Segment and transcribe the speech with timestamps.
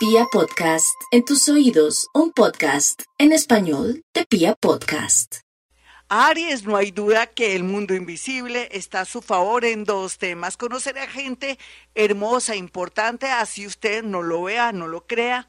[0.00, 5.40] Pia Podcast, en tus oídos, un podcast en español de Pia Podcast.
[6.08, 10.56] Aries, no hay duda que el mundo invisible está a su favor en dos temas.
[10.56, 11.58] Conocer a gente
[11.94, 15.48] hermosa, importante, así usted no lo vea, no lo crea.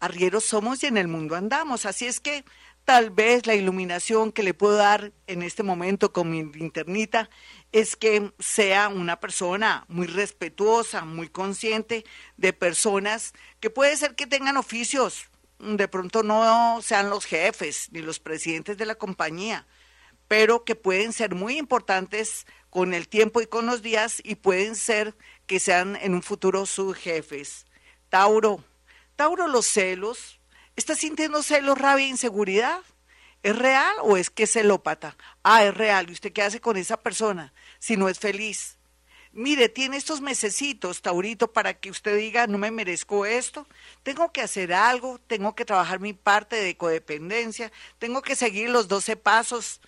[0.00, 1.86] Arrieros somos y en el mundo andamos.
[1.86, 2.44] Así es que
[2.84, 7.30] tal vez la iluminación que le puedo dar en este momento con mi linternita
[7.72, 12.04] es que sea una persona muy respetuosa, muy consciente
[12.36, 18.00] de personas que puede ser que tengan oficios, de pronto no sean los jefes ni
[18.00, 19.66] los presidentes de la compañía,
[20.28, 24.76] pero que pueden ser muy importantes con el tiempo y con los días y pueden
[24.76, 25.14] ser
[25.46, 27.66] que sean en un futuro sus jefes.
[28.08, 28.62] Tauro,
[29.16, 30.40] Tauro, los celos,
[30.76, 32.80] ¿está sintiendo celos, rabia inseguridad?
[33.42, 35.16] ¿Es real o es que es celópata?
[35.42, 36.08] Ah, es real.
[36.08, 38.78] ¿Y usted qué hace con esa persona si no es feliz?
[39.34, 43.66] Mire, tiene estos mesecitos, Taurito, para que usted diga, no me merezco esto,
[44.02, 48.88] tengo que hacer algo, tengo que trabajar mi parte de codependencia, tengo que seguir los
[48.88, 49.80] 12 pasos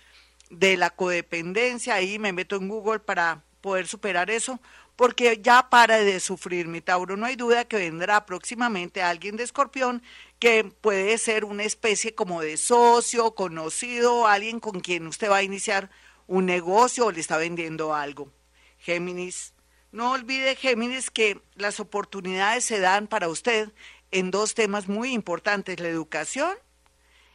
[0.49, 4.59] de la codependencia, ahí me meto en Google para poder superar eso,
[4.95, 7.15] porque ya para de sufrir mi Tauro.
[7.15, 10.01] No hay duda que vendrá próximamente alguien de Escorpión
[10.45, 15.41] que puede ser una especie como de socio, conocido, alguien con quien usted va a
[15.41, 15.89] iniciar
[16.27, 18.31] un negocio o le está vendiendo algo.
[18.77, 19.55] Géminis,
[19.91, 23.71] no olvide Géminis que las oportunidades se dan para usted
[24.11, 26.55] en dos temas muy importantes, la educación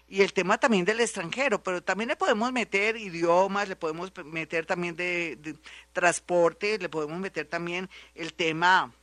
[0.06, 4.66] y el tema también del extranjero, pero también le podemos meter idiomas, le podemos meter
[4.66, 5.56] también de,
[5.92, 8.94] transporte, le podemos meter también el tema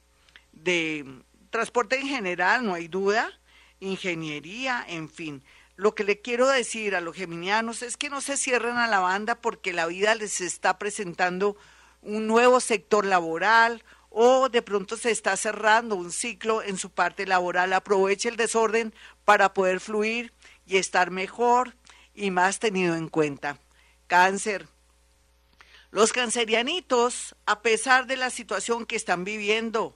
[0.53, 1.03] de
[1.50, 3.38] transporte en general, no hay duda,
[3.80, 5.44] ingeniería, en fin.
[5.75, 9.00] Lo que le quiero decir a los geminianos es que no se cierren a la
[9.00, 11.56] banda porque la vida les está presentando
[12.02, 17.28] un nuevo sector laboral o de pronto se está cerrando un ciclo en su parte
[17.28, 17.73] laboral.
[17.73, 18.94] Aproveche el desorden
[19.25, 20.34] para poder fluir
[20.66, 21.75] y estar mejor
[22.16, 23.59] y más tenido en cuenta.
[24.08, 24.67] Cáncer.
[25.91, 29.96] Los cancerianitos, a pesar de la situación que están viviendo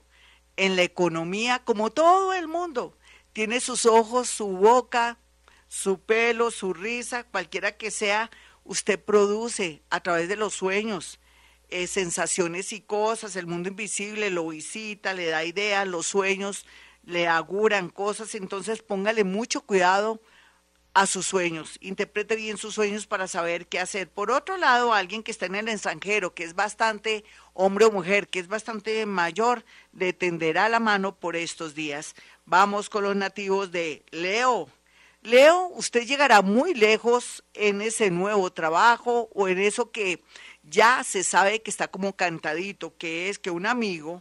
[0.56, 2.96] en la economía, como todo el mundo,
[3.32, 5.18] tiene sus ojos, su boca,
[5.68, 8.30] su pelo, su risa, cualquiera que sea,
[8.64, 11.18] usted produce a través de los sueños
[11.68, 16.66] eh, sensaciones y cosas, el mundo invisible lo visita, le da ideas, los sueños
[17.04, 20.20] le auguran cosas, entonces póngale mucho cuidado
[20.94, 24.10] a sus sueños, interprete bien sus sueños para saber qué hacer.
[24.10, 28.28] Por otro lado, alguien que está en el extranjero, que es bastante hombre o mujer,
[28.28, 32.14] que es bastante mayor, le tenderá la mano por estos días.
[32.44, 34.68] Vamos con los nativos de Leo.
[35.22, 40.22] Leo, usted llegará muy lejos en ese nuevo trabajo o en eso que
[40.64, 44.20] ya se sabe que está como cantadito, que es que un amigo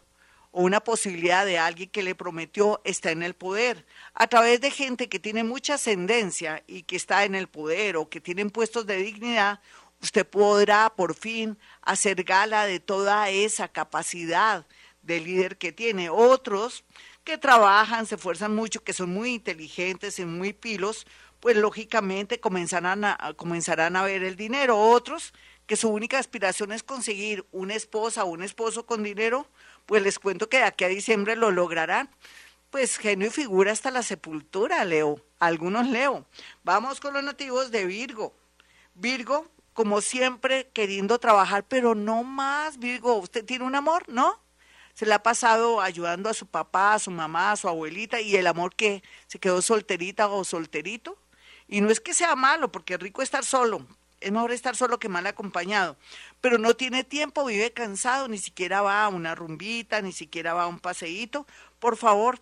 [0.52, 3.86] o una posibilidad de alguien que le prometió está en el poder.
[4.14, 8.10] A través de gente que tiene mucha ascendencia y que está en el poder o
[8.10, 9.60] que tienen puestos de dignidad,
[10.02, 14.66] usted podrá por fin hacer gala de toda esa capacidad
[15.04, 16.10] de líder que tiene.
[16.10, 16.84] Otros
[17.24, 21.06] que trabajan, se esfuerzan mucho, que son muy inteligentes y muy pilos,
[21.40, 23.04] pues lógicamente comenzarán
[23.36, 24.78] comenzarán a ver el dinero.
[24.78, 25.34] Otros
[25.72, 29.48] que su única aspiración es conseguir una esposa o un esposo con dinero,
[29.86, 32.10] pues les cuento que de aquí a diciembre lo lograrán.
[32.72, 35.24] Pues genio y figura hasta la sepultura, Leo.
[35.40, 36.26] Algunos leo.
[36.66, 38.34] Vamos con los nativos de Virgo.
[38.96, 43.16] Virgo, como siempre, queriendo trabajar, pero no más, Virgo.
[43.16, 44.04] ¿Usted tiene un amor?
[44.10, 44.42] ¿No?
[44.94, 48.36] Se le ha pasado ayudando a su papá, a su mamá, a su abuelita, y
[48.36, 51.18] el amor que se quedó solterita o solterito.
[51.70, 53.88] Y no es que sea malo, porque es rico estar solo,
[54.22, 55.98] es mejor estar solo que mal acompañado,
[56.40, 60.64] pero no tiene tiempo, vive cansado, ni siquiera va a una rumbita, ni siquiera va
[60.64, 61.48] a un paseíto.
[61.80, 62.40] Por favor,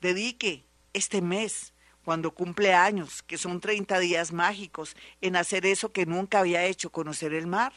[0.00, 1.72] dedique este mes,
[2.04, 6.90] cuando cumple años, que son 30 días mágicos, en hacer eso que nunca había hecho,
[6.90, 7.72] conocer el mar,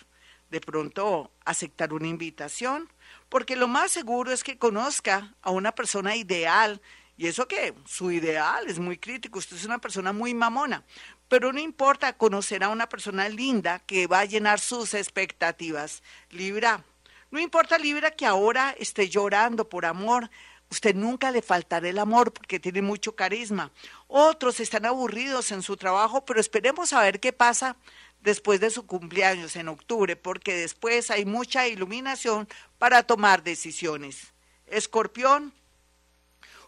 [0.50, 2.90] de pronto aceptar una invitación,
[3.30, 6.82] porque lo más seguro es que conozca a una persona ideal,
[7.18, 10.84] y eso que su ideal es muy crítico, usted es una persona muy mamona,
[11.28, 16.04] pero no importa conocer a una persona linda que va a llenar sus expectativas.
[16.30, 16.84] Libra,
[17.32, 20.30] no importa Libra que ahora esté llorando por amor,
[20.70, 23.72] usted nunca le faltará el amor porque tiene mucho carisma.
[24.08, 27.76] Otros están aburridos en su trabajo, pero esperemos a ver qué pasa
[28.22, 34.34] después de su cumpleaños en octubre, porque después hay mucha iluminación para tomar decisiones.
[34.68, 35.54] Escorpión,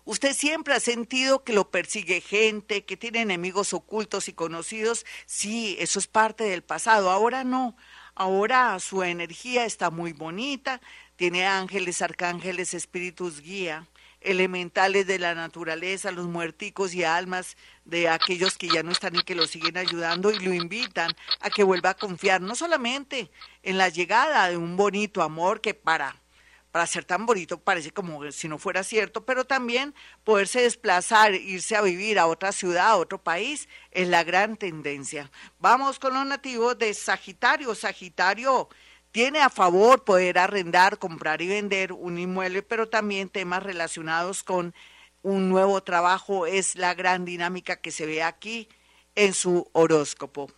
[0.08, 5.06] Usted siempre ha sentido que lo persigue gente, que tiene enemigos ocultos y conocidos.
[5.26, 7.12] Sí, eso es parte del pasado.
[7.12, 7.76] Ahora no.
[8.16, 10.80] Ahora su energía está muy bonita,
[11.18, 13.86] tiene ángeles, arcángeles, espíritus guía.
[14.22, 19.24] elementales de la naturaleza, los muerticos y almas de aquellos que ya no están y
[19.24, 21.12] que lo siguen ayudando y lo invitan
[21.42, 23.30] a que vuelva a confiar no solamente
[23.62, 26.16] en la llegada de un bonito amor que para
[26.78, 31.76] para ser tan bonito parece como si no fuera cierto, pero también poderse desplazar, irse
[31.76, 35.32] a vivir a otra ciudad, a otro país, es la gran tendencia.
[35.58, 37.74] Vamos con los nativos de Sagitario.
[37.74, 38.70] Sagitario
[39.12, 44.76] tiene a favor poder arrendar, comprar y vender un inmueble, pero también temas relacionados con
[45.24, 48.70] un nuevo trabajo es la gran dinámica que se ve aquí
[49.16, 50.52] en su horóscopo.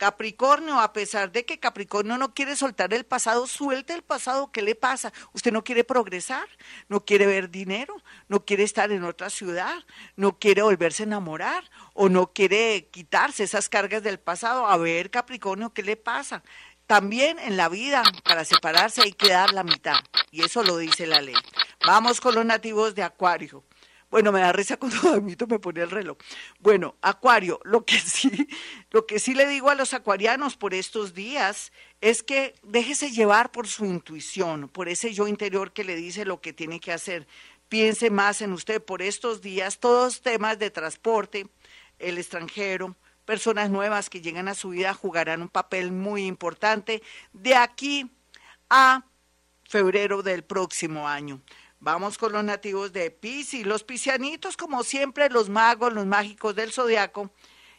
[0.00, 4.62] Capricornio, a pesar de que Capricornio no quiere soltar el pasado, suelte el pasado, ¿qué
[4.62, 5.12] le pasa?
[5.34, 6.48] Usted no quiere progresar,
[6.88, 7.94] no quiere ver dinero,
[8.26, 9.84] no quiere estar en otra ciudad,
[10.16, 14.66] no quiere volverse a enamorar o no quiere quitarse esas cargas del pasado.
[14.68, 16.42] A ver, Capricornio, ¿qué le pasa?
[16.86, 19.98] También en la vida, para separarse hay que dar la mitad,
[20.30, 21.36] y eso lo dice la ley.
[21.86, 23.64] Vamos con los nativos de Acuario.
[24.10, 26.18] Bueno, me da risa cuando Damito me pone el reloj.
[26.58, 28.48] Bueno, Acuario, lo que sí,
[28.90, 33.52] lo que sí le digo a los acuarianos por estos días es que déjese llevar
[33.52, 37.28] por su intuición, por ese yo interior que le dice lo que tiene que hacer.
[37.68, 41.46] Piense más en usted por estos días, todos temas de transporte,
[42.00, 47.00] el extranjero, personas nuevas que llegan a su vida jugarán un papel muy importante
[47.32, 48.10] de aquí
[48.68, 49.04] a
[49.68, 51.40] febrero del próximo año.
[51.82, 53.64] Vamos con los nativos de Pisces.
[53.64, 57.30] Los piscianitos, como siempre, los magos, los mágicos del zodiaco,